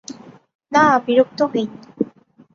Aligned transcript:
না, 0.71 0.83
বিরক্ত 1.05 1.39
হইনি। 1.51 1.77